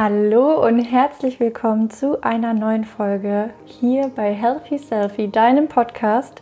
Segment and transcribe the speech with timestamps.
[0.00, 6.40] Hallo und herzlich willkommen zu einer neuen Folge hier bei Healthy Selfie, deinem Podcast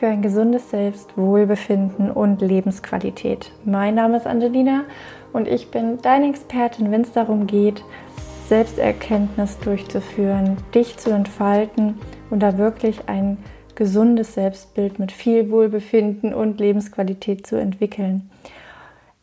[0.00, 3.52] für ein gesundes Selbstwohlbefinden und Lebensqualität.
[3.66, 4.84] Mein Name ist Angelina
[5.34, 7.84] und ich bin deine Expertin, wenn es darum geht,
[8.48, 11.98] Selbsterkenntnis durchzuführen, dich zu entfalten
[12.30, 13.36] und da wirklich ein
[13.74, 18.30] gesundes Selbstbild mit viel Wohlbefinden und Lebensqualität zu entwickeln.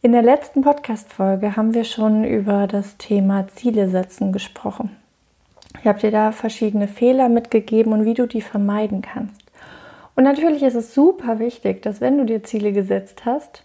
[0.03, 4.95] In der letzten Podcast-Folge haben wir schon über das Thema Ziele setzen gesprochen.
[5.79, 9.43] Ich habe dir da verschiedene Fehler mitgegeben und wie du die vermeiden kannst.
[10.15, 13.61] Und natürlich ist es super wichtig, dass wenn du dir Ziele gesetzt hast,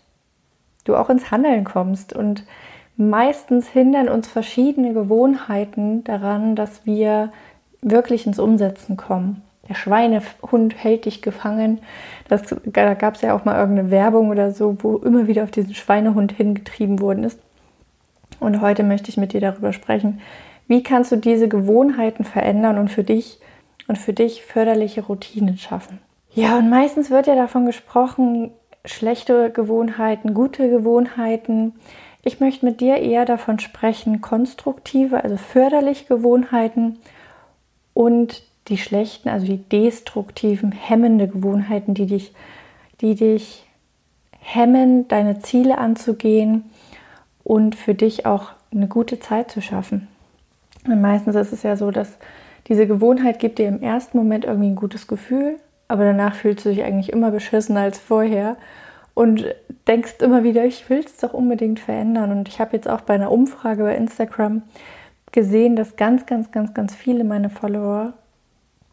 [0.84, 2.12] du auch ins Handeln kommst.
[2.12, 2.44] Und
[2.98, 7.32] meistens hindern uns verschiedene Gewohnheiten daran, dass wir
[7.80, 11.80] wirklich ins Umsetzen kommen der Schweinehund hält dich gefangen.
[12.28, 15.50] Das, da gab es ja auch mal irgendeine Werbung oder so, wo immer wieder auf
[15.50, 17.40] diesen Schweinehund hingetrieben worden ist.
[18.40, 20.20] Und heute möchte ich mit dir darüber sprechen,
[20.68, 23.38] wie kannst du diese Gewohnheiten verändern und für dich
[23.88, 26.00] und für dich förderliche Routinen schaffen.
[26.34, 28.50] Ja, und meistens wird ja davon gesprochen,
[28.84, 31.74] schlechte Gewohnheiten, gute Gewohnheiten.
[32.22, 36.98] Ich möchte mit dir eher davon sprechen, konstruktive, also förderliche Gewohnheiten
[37.94, 42.32] und die schlechten, also die destruktiven, hemmende Gewohnheiten, die dich,
[43.00, 43.66] die dich
[44.40, 46.64] hemmen, deine Ziele anzugehen
[47.44, 50.08] und für dich auch eine gute Zeit zu schaffen.
[50.86, 52.16] Und meistens ist es ja so, dass
[52.68, 55.56] diese Gewohnheit gibt dir im ersten Moment irgendwie ein gutes Gefühl,
[55.88, 58.56] aber danach fühlst du dich eigentlich immer beschissener als vorher
[59.14, 59.44] und
[59.86, 62.32] denkst immer wieder, ich will es doch unbedingt verändern.
[62.32, 64.62] Und ich habe jetzt auch bei einer Umfrage bei Instagram
[65.32, 68.14] gesehen, dass ganz, ganz, ganz, ganz viele meiner Follower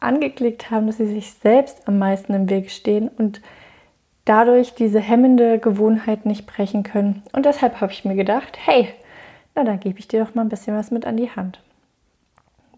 [0.03, 3.41] angeklickt haben, dass sie sich selbst am meisten im Weg stehen und
[4.25, 7.23] dadurch diese hemmende Gewohnheit nicht brechen können.
[7.33, 8.89] Und deshalb habe ich mir gedacht, hey,
[9.55, 11.59] na dann gebe ich dir doch mal ein bisschen was mit an die Hand.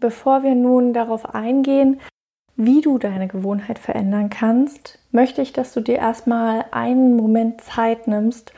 [0.00, 2.00] Bevor wir nun darauf eingehen,
[2.56, 8.08] wie du deine Gewohnheit verändern kannst, möchte ich, dass du dir erstmal einen Moment Zeit
[8.08, 8.52] nimmst,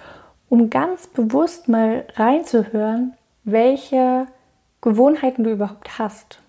[0.48, 3.14] um ganz bewusst mal reinzuhören,
[3.44, 4.26] welche
[4.80, 6.40] Gewohnheiten du überhaupt hast.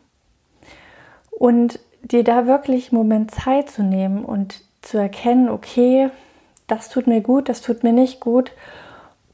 [1.31, 6.09] Und dir da wirklich einen Moment Zeit zu nehmen und zu erkennen, okay,
[6.67, 8.51] das tut mir gut, das tut mir nicht gut.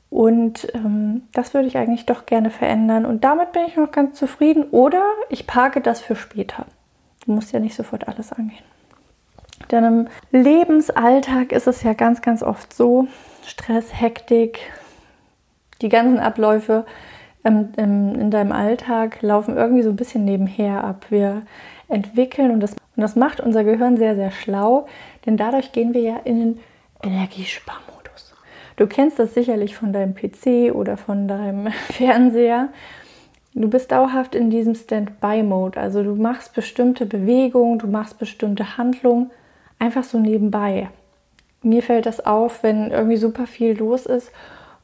[0.09, 3.05] Und ähm, das würde ich eigentlich doch gerne verändern.
[3.05, 4.63] Und damit bin ich noch ganz zufrieden.
[4.71, 6.65] Oder ich parke das für später.
[7.25, 8.63] Du musst ja nicht sofort alles angehen.
[9.71, 13.07] Denn im Lebensalltag ist es ja ganz, ganz oft so,
[13.45, 14.59] Stress, Hektik,
[15.81, 16.85] die ganzen Abläufe
[17.43, 21.07] ähm, in deinem Alltag laufen irgendwie so ein bisschen nebenher ab.
[21.09, 21.41] Wir
[21.87, 24.87] entwickeln und das, und das macht unser Gehirn sehr, sehr schlau,
[25.25, 26.59] denn dadurch gehen wir ja in den
[27.03, 28.33] Energiesparmodus.
[28.75, 32.69] Du kennst das sicherlich von deinem PC oder von deinem Fernseher.
[33.53, 39.31] Du bist dauerhaft in diesem Standby-Mode, also du machst bestimmte Bewegungen, du machst bestimmte Handlungen
[39.79, 40.89] einfach so nebenbei.
[41.61, 44.31] Mir fällt das auf, wenn irgendwie super viel los ist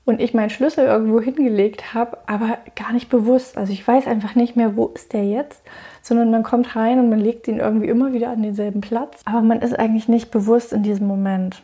[0.06, 3.58] und ich meinen Schlüssel irgendwo hingelegt habe, aber gar nicht bewusst.
[3.58, 5.62] Also ich weiß einfach nicht mehr, wo ist der jetzt,
[6.02, 9.42] sondern man kommt rein und man legt ihn irgendwie immer wieder an denselben Platz, aber
[9.42, 11.62] man ist eigentlich nicht bewusst in diesem Moment.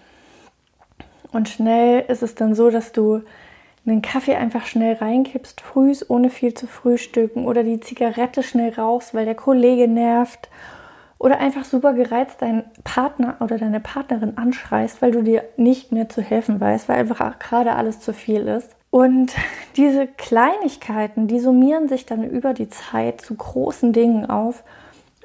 [1.32, 3.22] Und schnell ist es dann so, dass du
[3.86, 9.14] einen Kaffee einfach schnell reinkippst, frühs, ohne viel zu frühstücken oder die Zigarette schnell rauchst,
[9.14, 10.50] weil der Kollege nervt
[11.20, 16.10] oder einfach super gereizt deinen Partner oder deine Partnerin anschreist, weil du dir nicht mehr
[16.10, 18.76] zu helfen weißt, weil einfach gerade alles zu viel ist.
[18.90, 19.34] Und
[19.78, 24.64] diese Kleinigkeiten, die summieren sich dann über die Zeit zu großen Dingen auf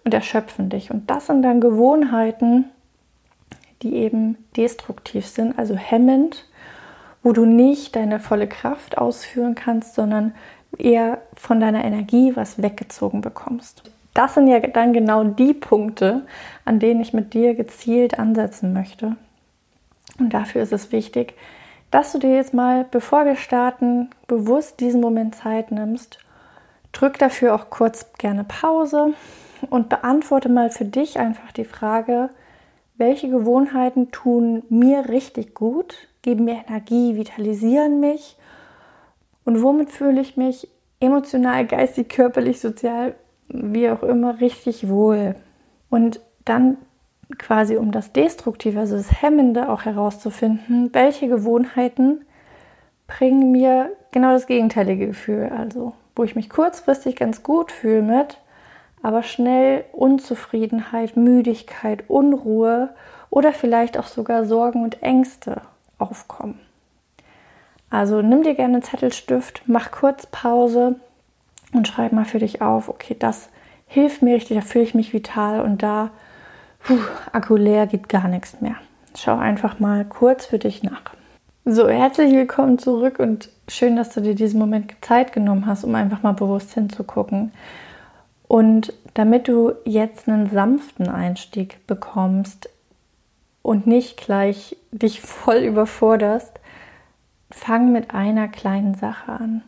[0.04, 0.90] und erschöpfen dich.
[0.90, 2.64] Und das sind dann Gewohnheiten,
[3.82, 6.48] die eben destruktiv sind, also hemmend,
[7.22, 10.34] wo du nicht deine volle Kraft ausführen kannst, sondern
[10.78, 16.22] eher von deiner Energie was weggezogen bekommst das sind ja dann genau die Punkte,
[16.64, 19.16] an denen ich mit dir gezielt ansetzen möchte.
[20.18, 21.34] Und dafür ist es wichtig,
[21.90, 26.18] dass du dir jetzt mal, bevor wir starten, bewusst diesen Moment Zeit nimmst.
[26.92, 29.14] Drück dafür auch kurz gerne Pause
[29.70, 32.30] und beantworte mal für dich einfach die Frage,
[32.96, 38.36] welche Gewohnheiten tun mir richtig gut, geben mir Energie, vitalisieren mich
[39.44, 40.68] und womit fühle ich mich
[41.00, 43.14] emotional, geistig, körperlich, sozial
[43.52, 45.34] wie auch immer, richtig wohl.
[45.90, 46.78] Und dann
[47.38, 52.24] quasi um das Destruktive, also das Hemmende auch herauszufinden, welche Gewohnheiten
[53.06, 58.38] bringen mir genau das gegenteilige Gefühl, also wo ich mich kurzfristig ganz gut fühle mit,
[59.02, 62.90] aber schnell Unzufriedenheit, Müdigkeit, Unruhe
[63.30, 65.62] oder vielleicht auch sogar Sorgen und Ängste
[65.98, 66.60] aufkommen.
[67.90, 70.96] Also nimm dir gerne einen Zettelstift, mach kurz Pause
[71.72, 73.48] und schreib mal für dich auf, okay, das
[73.86, 76.10] hilft mir richtig, da fühle ich mich vital und da,
[76.84, 76.98] puh,
[77.32, 78.76] Akku leer, geht gar nichts mehr.
[79.16, 81.02] Schau einfach mal kurz für dich nach.
[81.64, 85.94] So, herzlich willkommen zurück und schön, dass du dir diesen Moment Zeit genommen hast, um
[85.94, 87.52] einfach mal bewusst hinzugucken.
[88.48, 92.68] Und damit du jetzt einen sanften Einstieg bekommst
[93.62, 96.58] und nicht gleich dich voll überforderst,
[97.50, 99.62] fang mit einer kleinen Sache an.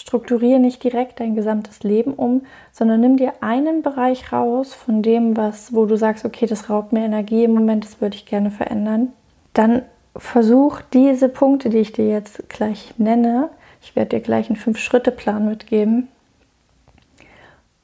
[0.00, 2.42] Strukturiere nicht direkt dein gesamtes Leben um,
[2.72, 6.92] sondern nimm dir einen Bereich raus von dem, was, wo du sagst, okay, das raubt
[6.92, 9.12] mir Energie im Moment, das würde ich gerne verändern.
[9.52, 9.82] Dann
[10.16, 13.50] versuch diese Punkte, die ich dir jetzt gleich nenne,
[13.82, 16.08] ich werde dir gleich einen Fünf-Schritte-Plan mitgeben,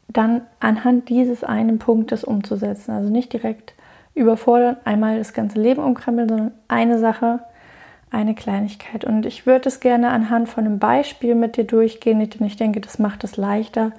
[0.08, 2.92] dann anhand dieses einen Punktes umzusetzen.
[2.92, 3.74] Also nicht direkt
[4.14, 7.40] überfordern, einmal das ganze Leben umkrempeln, sondern eine Sache,
[8.10, 9.04] eine Kleinigkeit.
[9.04, 12.80] Und ich würde es gerne anhand von einem Beispiel mit dir durchgehen, denn ich denke,
[12.80, 13.92] das macht es leichter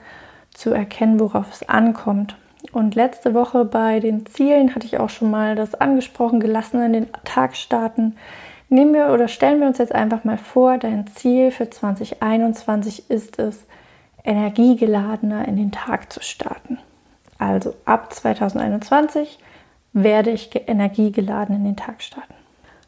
[0.53, 2.35] zu erkennen, worauf es ankommt.
[2.71, 6.93] Und letzte Woche bei den Zielen hatte ich auch schon mal das angesprochen, gelassen in
[6.93, 8.15] den Tag starten.
[8.69, 13.39] Nehmen wir oder stellen wir uns jetzt einfach mal vor, dein Ziel für 2021 ist
[13.39, 13.65] es,
[14.23, 16.79] energiegeladener in den Tag zu starten.
[17.37, 19.39] Also ab 2021
[19.93, 22.33] werde ich energiegeladen in den Tag starten.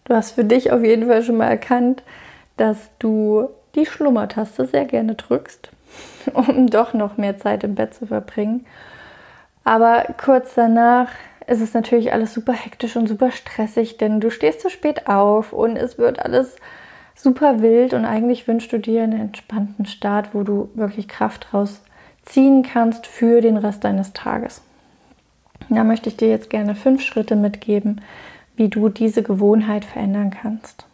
[0.09, 2.01] Du hast für dich auf jeden Fall schon mal erkannt,
[2.57, 5.69] dass du die Schlummertaste sehr gerne drückst,
[6.33, 8.65] um doch noch mehr Zeit im Bett zu verbringen.
[9.63, 11.09] Aber kurz danach
[11.45, 15.53] ist es natürlich alles super hektisch und super stressig, denn du stehst zu spät auf
[15.53, 16.55] und es wird alles
[17.13, 22.63] super wild und eigentlich wünschst du dir einen entspannten Start, wo du wirklich Kraft rausziehen
[22.63, 24.63] kannst für den Rest deines Tages.
[25.69, 28.01] Da möchte ich dir jetzt gerne fünf Schritte mitgeben,
[28.59, 30.85] wie du diese Gewohnheit verändern kannst.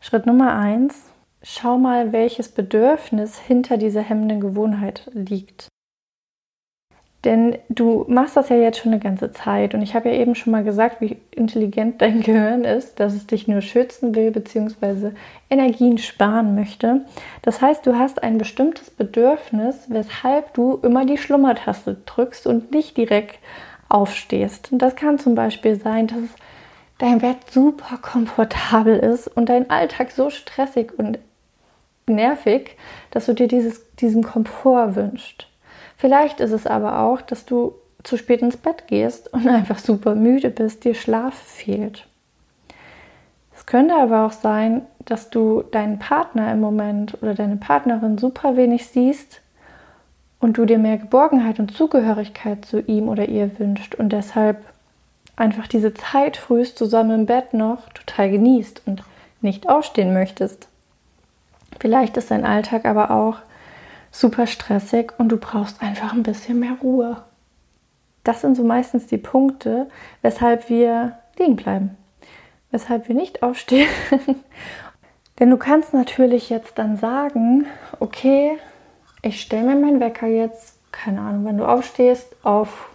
[0.00, 1.10] Schritt Nummer eins:
[1.42, 5.68] Schau mal, welches Bedürfnis hinter dieser hemmenden Gewohnheit liegt.
[7.24, 10.34] Denn du machst das ja jetzt schon eine ganze Zeit und ich habe ja eben
[10.34, 15.12] schon mal gesagt, wie intelligent dein Gehirn ist, dass es dich nur schützen will bzw.
[15.48, 17.06] Energien sparen möchte.
[17.40, 22.98] Das heißt, du hast ein bestimmtes Bedürfnis, weshalb du immer die Schlummertaste drückst und nicht
[22.98, 23.38] direkt
[23.94, 24.72] aufstehst.
[24.72, 26.18] Und das kann zum Beispiel sein, dass
[26.98, 31.18] dein Bett super komfortabel ist und dein Alltag so stressig und
[32.06, 32.76] nervig,
[33.12, 35.46] dass du dir dieses, diesen Komfort wünschst.
[35.96, 40.16] Vielleicht ist es aber auch, dass du zu spät ins Bett gehst und einfach super
[40.16, 42.06] müde bist, dir Schlaf fehlt.
[43.54, 48.56] Es könnte aber auch sein, dass du deinen Partner im Moment oder deine Partnerin super
[48.56, 49.40] wenig siehst
[50.44, 54.62] und du dir mehr Geborgenheit und Zugehörigkeit zu ihm oder ihr wünscht und deshalb
[55.36, 59.02] einfach diese Zeit frühst zusammen im Bett noch total genießt und
[59.40, 60.68] nicht aufstehen möchtest.
[61.80, 63.38] Vielleicht ist dein Alltag aber auch
[64.10, 67.22] super stressig und du brauchst einfach ein bisschen mehr Ruhe.
[68.22, 69.88] Das sind so meistens die Punkte,
[70.20, 71.96] weshalb wir liegen bleiben,
[72.70, 73.88] weshalb wir nicht aufstehen.
[75.38, 77.64] Denn du kannst natürlich jetzt dann sagen,
[77.98, 78.58] okay,
[79.24, 82.90] ich stelle mir meinen Wecker jetzt, keine Ahnung, wenn du aufstehst, auf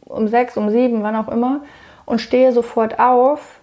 [0.00, 1.62] um sechs, um sieben, wann auch immer,
[2.04, 3.60] und stehe sofort auf.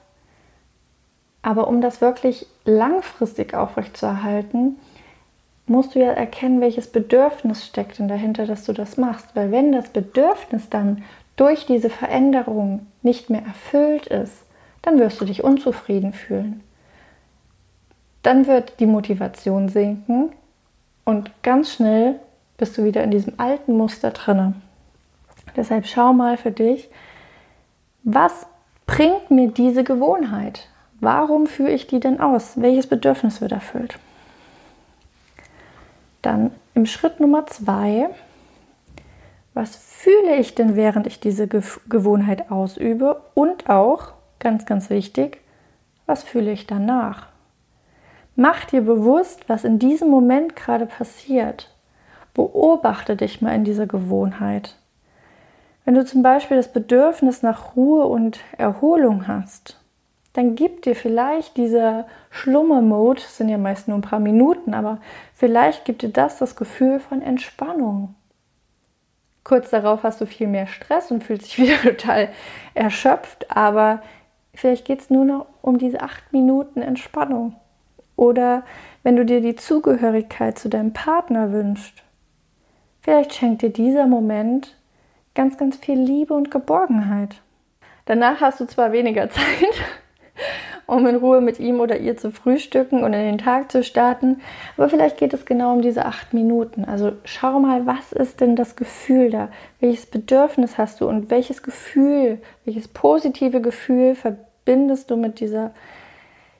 [1.41, 4.77] Aber um das wirklich langfristig aufrechtzuerhalten,
[5.65, 9.35] musst du ja erkennen, welches Bedürfnis steckt denn dahinter, dass du das machst.
[9.35, 11.03] Weil wenn das Bedürfnis dann
[11.35, 14.43] durch diese Veränderung nicht mehr erfüllt ist,
[14.81, 16.63] dann wirst du dich unzufrieden fühlen.
[18.23, 20.31] Dann wird die Motivation sinken
[21.07, 22.19] und ganz schnell
[22.57, 24.55] bist du wieder in diesem alten Muster drinne.
[25.55, 26.89] Deshalb schau mal für dich,
[28.03, 28.45] was
[28.85, 30.67] bringt mir diese Gewohnheit?
[30.99, 32.59] Warum führe ich die denn aus?
[32.61, 33.97] Welches Bedürfnis wird erfüllt?
[36.21, 38.09] Dann im Schritt Nummer zwei,
[39.53, 43.21] was fühle ich denn, während ich diese Gewohnheit ausübe?
[43.33, 45.39] Und auch, ganz, ganz wichtig,
[46.05, 47.27] was fühle ich danach?
[48.39, 51.73] Mach dir bewusst, was in diesem Moment gerade passiert.
[52.35, 54.75] Beobachte dich mal in dieser Gewohnheit.
[55.85, 59.81] Wenn du zum Beispiel das Bedürfnis nach Ruhe und Erholung hast,
[60.33, 64.99] dann gibt dir vielleicht dieser Schlummer-Mode, sind ja meist nur ein paar Minuten, aber
[65.33, 68.13] vielleicht gibt dir das das Gefühl von Entspannung.
[69.43, 72.29] Kurz darauf hast du viel mehr Stress und fühlst dich wieder total
[72.75, 74.03] erschöpft, aber
[74.53, 77.55] vielleicht geht es nur noch um diese acht Minuten Entspannung.
[78.17, 78.63] Oder
[79.03, 82.03] wenn du dir die Zugehörigkeit zu deinem Partner wünschst,
[83.01, 84.75] vielleicht schenkt dir dieser Moment
[85.33, 87.41] ganz, ganz viel Liebe und Geborgenheit.
[88.05, 89.85] Danach hast du zwar weniger Zeit,
[90.87, 94.41] um in Ruhe mit ihm oder ihr zu frühstücken und in den Tag zu starten.
[94.77, 96.85] Aber vielleicht geht es genau um diese acht Minuten.
[96.85, 99.49] Also schau mal, was ist denn das Gefühl da?
[99.79, 105.71] Welches Bedürfnis hast du und welches Gefühl, welches positive Gefühl verbindest du mit dieser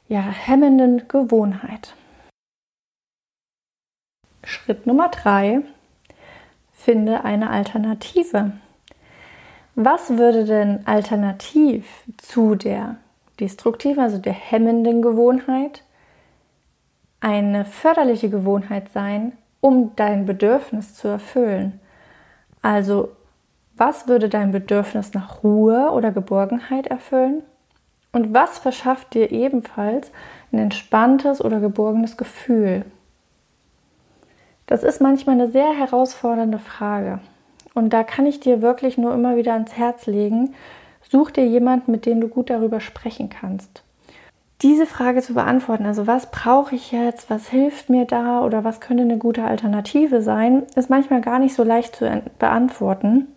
[0.08, 1.96] ja, hemmenden Gewohnheit?
[4.44, 5.62] Schritt Nummer drei,
[6.72, 8.54] finde eine Alternative.
[9.76, 12.96] Was würde denn alternativ zu der
[13.40, 15.84] destruktiven, also der hemmenden Gewohnheit,
[17.20, 21.80] eine förderliche Gewohnheit sein, um dein Bedürfnis zu erfüllen?
[22.62, 23.10] Also,
[23.76, 27.44] was würde dein Bedürfnis nach Ruhe oder Geborgenheit erfüllen?
[28.18, 30.10] Und was verschafft dir ebenfalls
[30.52, 32.84] ein entspanntes oder geborgenes Gefühl?
[34.66, 37.20] Das ist manchmal eine sehr herausfordernde Frage.
[37.76, 40.56] Und da kann ich dir wirklich nur immer wieder ans Herz legen,
[41.08, 43.84] such dir jemanden, mit dem du gut darüber sprechen kannst.
[44.64, 48.82] Diese Frage zu beantworten, also was brauche ich jetzt, was hilft mir da oder was
[48.82, 53.28] könnte eine gute Alternative sein, ist manchmal gar nicht so leicht zu beantworten.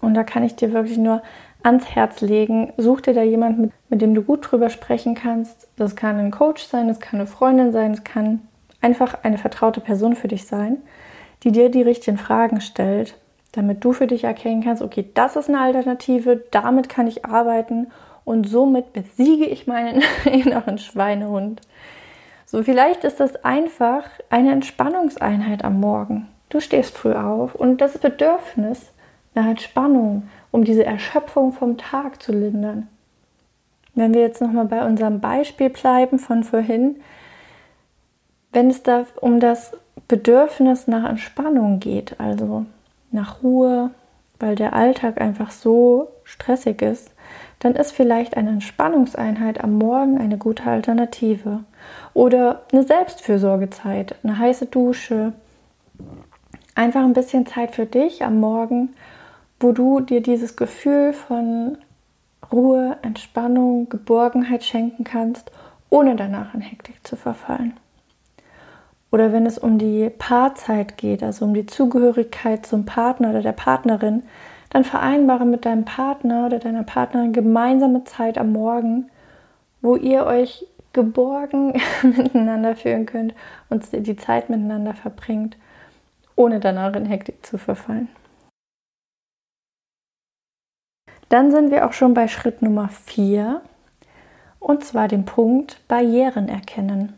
[0.00, 1.20] Und da kann ich dir wirklich nur
[1.62, 5.68] ans Herz legen, such dir da jemanden, mit, mit dem du gut drüber sprechen kannst.
[5.76, 8.42] Das kann ein Coach sein, das kann eine Freundin sein, es kann
[8.80, 10.78] einfach eine vertraute Person für dich sein,
[11.42, 13.16] die dir die richtigen Fragen stellt,
[13.52, 17.88] damit du für dich erkennen kannst, okay, das ist eine Alternative, damit kann ich arbeiten
[18.24, 21.60] und somit besiege ich meinen inneren Schweinehund.
[22.46, 26.28] So, vielleicht ist das einfach eine Entspannungseinheit am Morgen.
[26.48, 28.92] Du stehst früh auf und das Bedürfnis
[29.34, 32.88] nach Entspannung, um diese Erschöpfung vom Tag zu lindern.
[33.94, 37.00] Wenn wir jetzt nochmal bei unserem Beispiel bleiben von vorhin,
[38.52, 39.72] wenn es da um das
[40.08, 42.66] Bedürfnis nach Entspannung geht, also
[43.12, 43.90] nach Ruhe,
[44.38, 47.10] weil der Alltag einfach so stressig ist,
[47.60, 51.60] dann ist vielleicht eine Entspannungseinheit am Morgen eine gute Alternative.
[52.14, 55.34] Oder eine Selbstfürsorgezeit, eine heiße Dusche.
[56.74, 58.94] Einfach ein bisschen Zeit für dich am Morgen,
[59.60, 61.78] wo du dir dieses Gefühl von
[62.50, 65.52] Ruhe, Entspannung, Geborgenheit schenken kannst,
[65.90, 67.74] ohne danach in Hektik zu verfallen.
[69.12, 73.52] Oder wenn es um die Paarzeit geht, also um die Zugehörigkeit zum Partner oder der
[73.52, 74.22] Partnerin,
[74.70, 79.10] dann vereinbare mit deinem Partner oder deiner Partnerin gemeinsame Zeit am Morgen,
[79.82, 83.34] wo ihr euch geborgen miteinander fühlen könnt
[83.68, 85.56] und die Zeit miteinander verbringt,
[86.36, 88.08] ohne danach in Hektik zu verfallen.
[91.30, 93.62] Dann sind wir auch schon bei Schritt Nummer 4
[94.58, 97.14] und zwar dem Punkt Barrieren erkennen.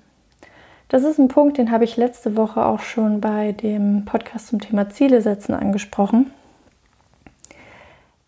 [0.91, 4.61] Das ist ein Punkt, den habe ich letzte Woche auch schon bei dem Podcast zum
[4.61, 6.31] Thema Ziele setzen angesprochen.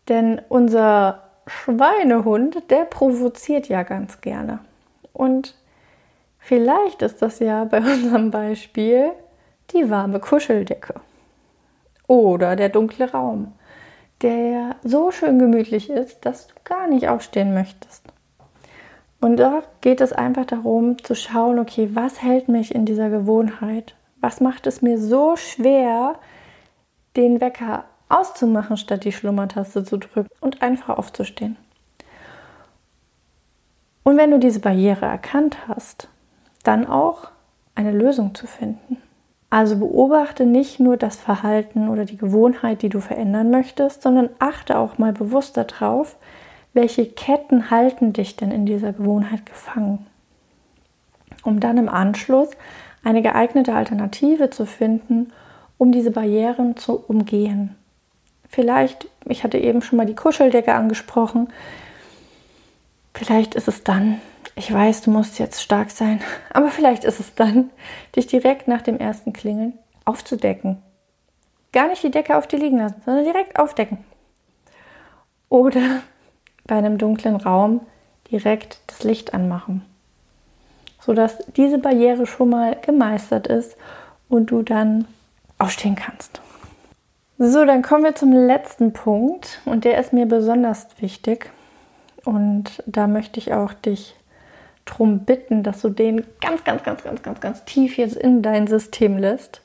[0.08, 4.60] Denn unser Schweinehund, der provoziert ja ganz gerne.
[5.12, 5.54] Und
[6.38, 9.10] vielleicht ist das ja bei unserem Beispiel
[9.72, 10.94] die warme Kuscheldecke
[12.06, 13.52] oder der dunkle Raum,
[14.24, 18.02] der so schön gemütlich ist, dass du gar nicht aufstehen möchtest.
[19.20, 23.94] Und da geht es einfach darum zu schauen, okay, was hält mich in dieser Gewohnheit?
[24.22, 26.14] Was macht es mir so schwer,
[27.16, 31.58] den Wecker auszumachen, statt die Schlummertaste zu drücken und einfach aufzustehen?
[34.04, 36.08] Und wenn du diese Barriere erkannt hast,
[36.62, 37.28] dann auch
[37.74, 38.96] eine Lösung zu finden.
[39.54, 44.76] Also beobachte nicht nur das Verhalten oder die Gewohnheit, die du verändern möchtest, sondern achte
[44.76, 46.16] auch mal bewusst darauf,
[46.72, 50.06] welche Ketten halten dich denn in dieser Gewohnheit gefangen?
[51.44, 52.48] Um dann im Anschluss
[53.04, 55.32] eine geeignete Alternative zu finden,
[55.78, 57.76] um diese Barrieren zu umgehen.
[58.48, 61.46] Vielleicht, ich hatte eben schon mal die Kuscheldecke angesprochen,
[63.14, 64.20] vielleicht ist es dann,
[64.56, 66.20] ich weiß, du musst jetzt stark sein,
[66.52, 67.70] aber vielleicht ist es dann,
[68.16, 70.82] dich direkt nach dem ersten Klingeln aufzudecken.
[71.72, 73.98] Gar nicht die Decke auf dir liegen lassen, sondern direkt aufdecken.
[75.48, 76.02] Oder
[76.66, 77.80] bei einem dunklen Raum
[78.30, 79.84] direkt das Licht anmachen,
[81.00, 83.76] sodass diese Barriere schon mal gemeistert ist
[84.28, 85.06] und du dann
[85.58, 86.40] aufstehen kannst.
[87.38, 91.50] So, dann kommen wir zum letzten Punkt und der ist mir besonders wichtig
[92.24, 94.14] und da möchte ich auch dich
[94.84, 98.66] darum bitten, dass du den ganz, ganz, ganz, ganz, ganz, ganz tief jetzt in dein
[98.66, 99.62] System lässt.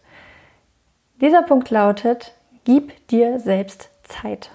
[1.22, 2.34] Dieser Punkt lautet,
[2.64, 4.52] gib dir selbst Zeit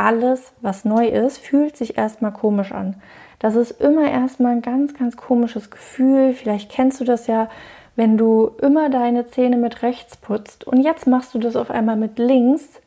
[0.00, 2.96] alles, was neu ist, fühlt sich erstmal komisch an.
[3.38, 6.32] Das ist immer erstmal ein ganz, ganz komisches Gefühl.
[6.32, 7.48] Vielleicht kennst du das ja,
[7.96, 11.96] wenn du immer deine Zähne mit rechts putzt und jetzt machst du das auf einmal
[11.96, 12.80] mit links.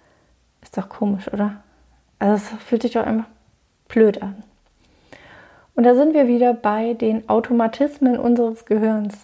[0.61, 1.63] Ist doch komisch, oder?
[2.19, 3.27] Also es fühlt sich doch einfach
[3.87, 4.43] blöd an.
[5.75, 9.15] Und da sind wir wieder bei den Automatismen unseres Gehirns.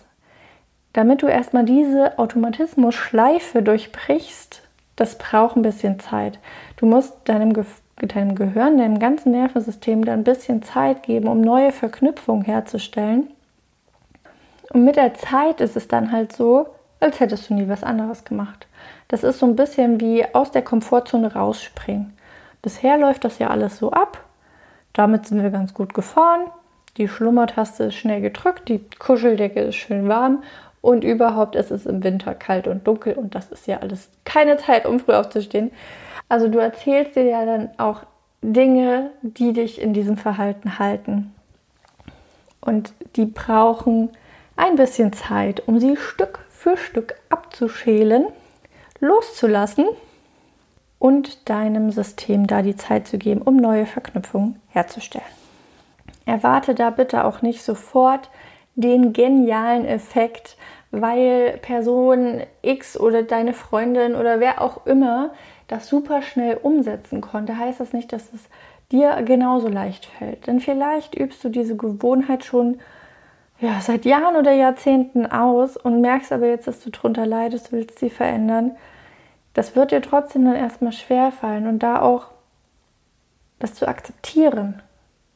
[0.93, 4.63] Damit du erstmal diese Automatismus-Schleife durchbrichst,
[4.95, 6.39] das braucht ein bisschen Zeit.
[6.77, 7.65] Du musst deinem, Ge
[8.01, 13.29] deinem Gehirn, deinem ganzen Nervensystem da ein bisschen Zeit geben, um neue Verknüpfungen herzustellen.
[14.73, 16.67] Und mit der Zeit ist es dann halt so,
[16.99, 18.67] als hättest du nie was anderes gemacht.
[19.07, 22.13] Das ist so ein bisschen wie aus der Komfortzone rausspringen.
[22.61, 24.23] Bisher läuft das ja alles so ab.
[24.99, 26.47] Damit sind wir ganz gut gefahren.
[26.97, 30.43] Die Schlummertaste ist schnell gedrückt, die Kuscheldecke ist schön warm
[30.81, 34.57] und überhaupt ist es im Winter kalt und dunkel und das ist ja alles keine
[34.57, 35.71] Zeit, um früh aufzustehen.
[36.27, 38.01] Also du erzählst dir ja dann auch
[38.41, 41.33] Dinge, die dich in diesem Verhalten halten.
[42.59, 44.09] Und die brauchen
[44.57, 48.25] ein bisschen Zeit, um sie Stück für Stück abzuschälen,
[48.99, 49.85] loszulassen
[50.99, 55.25] und deinem System da die Zeit zu geben, um neue Verknüpfungen herzustellen.
[56.25, 58.29] Erwarte da bitte auch nicht sofort
[58.75, 60.57] den genialen Effekt,
[60.91, 65.31] weil Person X oder deine Freundin oder wer auch immer
[65.67, 68.41] das super schnell umsetzen konnte, heißt das nicht, dass es
[68.91, 70.47] dir genauso leicht fällt.
[70.47, 72.79] Denn vielleicht übst du diese Gewohnheit schon
[73.59, 77.99] ja, seit Jahren oder Jahrzehnten aus und merkst aber jetzt, dass du drunter leidest, willst
[77.99, 78.71] sie verändern.
[79.53, 82.27] Das wird dir trotzdem dann erstmal schwer fallen und da auch
[83.59, 84.81] das zu akzeptieren,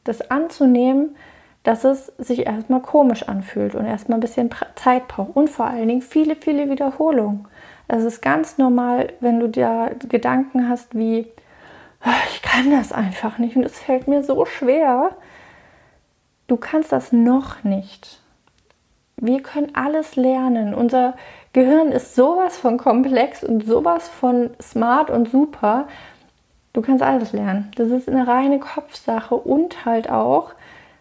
[0.04, 1.16] das anzunehmen,
[1.62, 5.88] dass es sich erstmal komisch anfühlt und erstmal ein bisschen Zeit braucht und vor allen
[5.88, 7.48] Dingen viele, viele Wiederholungen.
[7.88, 11.26] Es ist ganz normal, wenn du da Gedanken hast wie,
[12.02, 15.16] ah, ich kann das einfach nicht und es fällt mir so schwer.
[16.46, 18.20] Du kannst das noch nicht.
[19.16, 20.74] Wir können alles lernen.
[20.74, 21.14] Unser
[21.52, 25.86] Gehirn ist sowas von komplex und sowas von smart und super.
[26.72, 27.70] Du kannst alles lernen.
[27.76, 30.54] Das ist eine reine Kopfsache und halt auch,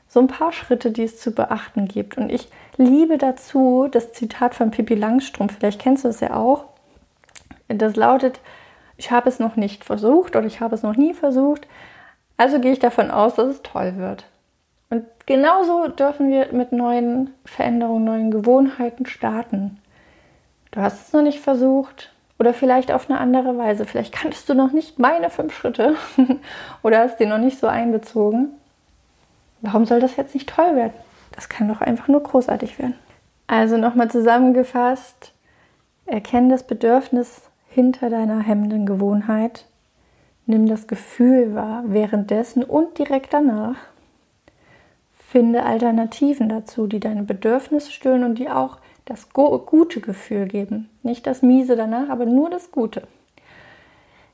[0.08, 2.17] so ein paar Schritte, die es zu beachten gibt.
[2.17, 6.65] Und ich liebe dazu das Zitat von Pippi Langstrumpf, vielleicht kennst du es ja auch.
[7.67, 8.39] Das lautet,
[8.98, 11.68] ich habe es noch nicht versucht oder ich habe es noch nie versucht,
[12.37, 14.25] also gehe ich davon aus, dass es toll wird.
[14.94, 19.79] Und genauso dürfen wir mit neuen Veränderungen, neuen Gewohnheiten starten.
[20.70, 23.86] Du hast es noch nicht versucht oder vielleicht auf eine andere Weise.
[23.86, 25.96] Vielleicht kanntest du noch nicht meine fünf Schritte
[26.84, 28.50] oder hast die noch nicht so einbezogen.
[29.62, 30.94] Warum soll das jetzt nicht toll werden?
[31.32, 32.94] Das kann doch einfach nur großartig werden.
[33.48, 35.34] Also nochmal zusammengefasst,
[36.06, 39.66] erkenne das Bedürfnis hinter deiner hemmenden Gewohnheit,
[40.46, 43.77] nimm das Gefühl wahr währenddessen und direkt danach.
[45.33, 50.91] Finde Alternativen dazu, die deine Bedürfnisse stillen und die auch das gute Gefühl geben.
[51.01, 53.01] Nicht das miese danach, aber nur das Gute.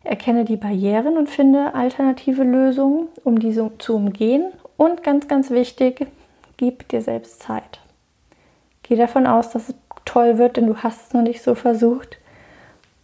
[0.04, 6.06] Erkenne die Barrieren und finde alternative Lösungen, um diese zu umgehen und ganz, ganz wichtig,
[6.58, 7.80] gib dir selbst Zeit.
[8.84, 12.18] Geh davon aus, dass es toll wird, denn du hast es noch nicht so versucht.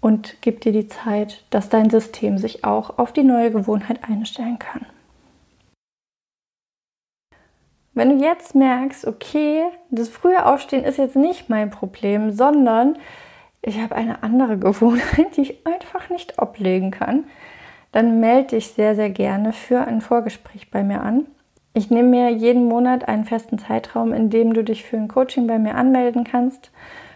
[0.02, 4.60] Und gib dir die Zeit, dass dein System sich auch auf die neue Gewohnheit einstellen
[4.60, 4.86] kann.
[7.96, 12.98] Wenn du jetzt merkst, okay, das frühe Aufstehen ist jetzt nicht mein Problem, sondern
[13.62, 17.24] ich habe eine andere Gewohnheit, die ich einfach nicht ablegen kann,
[17.94, 21.26] dann melde dich sehr, sehr gerne für ein Vorgespräch bei mir an.
[21.74, 25.48] Ich nehme mir jeden Monat einen festen Zeitraum, in dem du dich für ein Coaching
[25.48, 26.72] bei mir anmelden kannst.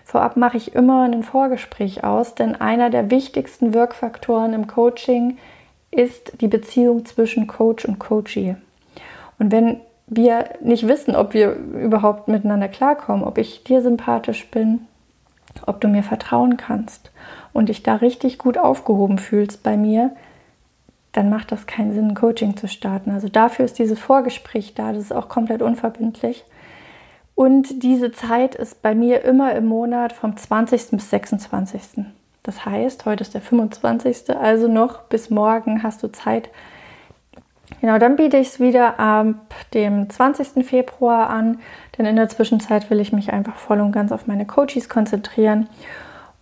[0.05, 5.37] Vorab mache ich immer ein Vorgespräch aus, denn einer der wichtigsten Wirkfaktoren im Coaching
[5.91, 8.55] ist die Beziehung zwischen Coach und Coachee.
[9.37, 14.81] Und wenn wir nicht wissen, ob wir überhaupt miteinander klarkommen, ob ich dir sympathisch bin,
[15.65, 17.11] ob du mir vertrauen kannst
[17.53, 20.11] und dich da richtig gut aufgehoben fühlst bei mir,
[21.11, 23.11] dann macht das keinen Sinn, ein Coaching zu starten.
[23.11, 26.43] Also dafür ist dieses Vorgespräch da, das ist auch komplett unverbindlich.
[27.35, 30.91] Und diese Zeit ist bei mir immer im Monat vom 20.
[30.91, 32.05] bis 26.
[32.43, 34.35] Das heißt, heute ist der 25.
[34.37, 36.49] Also noch bis morgen hast du Zeit.
[37.82, 39.36] Genau, dann biete ich es wieder ab
[39.73, 40.65] dem 20.
[40.65, 41.60] Februar an,
[41.97, 45.69] denn in der Zwischenzeit will ich mich einfach voll und ganz auf meine Coaches konzentrieren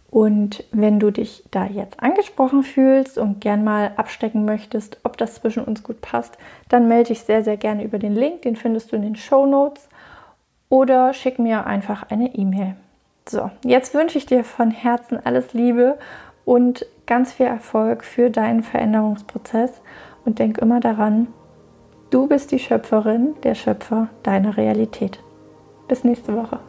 [0.10, 5.36] und wenn du dich da jetzt angesprochen fühlst und gern mal abstecken möchtest, ob das
[5.36, 6.38] zwischen uns gut passt,
[6.70, 8.44] dann melde dich sehr, sehr gerne über den Link.
[8.44, 9.90] Den findest du in den Show Notes
[10.70, 12.76] oder schick mir einfach eine E-Mail.
[13.28, 15.98] So, jetzt wünsche ich dir von Herzen alles Liebe
[16.46, 19.82] und ganz viel Erfolg für deinen Veränderungsprozess
[20.28, 21.28] und denk immer daran,
[22.10, 25.24] du bist die Schöpferin, der Schöpfer deiner Realität.
[25.88, 26.60] Bis nächste Woche.